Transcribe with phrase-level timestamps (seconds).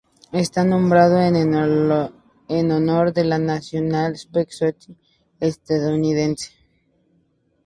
[0.31, 4.95] Está nombrado en honor de la "National Space Society'
[5.39, 6.53] estadounidense.